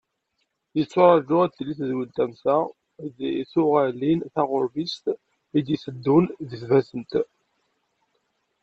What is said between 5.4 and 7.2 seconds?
i d-itteddun deg Tbatent.